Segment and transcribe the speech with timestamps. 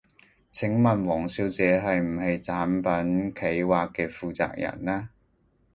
[0.51, 5.09] 請問王小姐係唔係產品企劃嘅負責人呢？